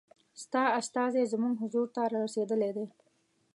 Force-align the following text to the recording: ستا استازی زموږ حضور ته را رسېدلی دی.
ستا 0.43 0.63
استازی 0.79 1.23
زموږ 1.33 1.53
حضور 1.61 1.87
ته 1.95 2.01
را 2.11 2.17
رسېدلی 2.25 2.71
دی. 2.77 2.85